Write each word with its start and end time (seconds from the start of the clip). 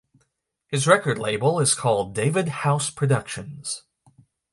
His 0.67 0.87
record 0.87 1.19
label 1.19 1.59
is 1.59 1.75
called 1.75 2.15
David 2.15 2.47
House 2.47 2.89
Productions. 2.89 3.83